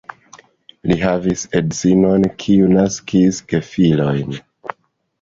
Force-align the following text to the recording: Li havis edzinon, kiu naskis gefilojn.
Li 0.91 0.97
havis 1.01 1.43
edzinon, 1.59 2.27
kiu 2.47 2.73
naskis 2.75 3.45
gefilojn. 3.55 4.39